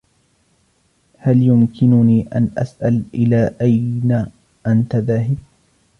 هل 1.17 1.41
يمكنني 1.43 2.27
أن 2.35 2.51
أسأل, 2.57 3.03
إلى 3.13 3.53
أين 3.61 4.25
أنتَ 4.67 4.95
ذاهب؟ 4.95 5.37